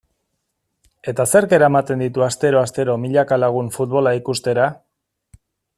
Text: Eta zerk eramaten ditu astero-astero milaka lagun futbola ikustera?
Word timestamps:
Eta 1.11 1.25
zerk 1.33 1.53
eramaten 1.57 2.01
ditu 2.05 2.25
astero-astero 2.29 2.97
milaka 3.05 3.41
lagun 3.45 3.73
futbola 3.77 4.19
ikustera? 4.23 4.71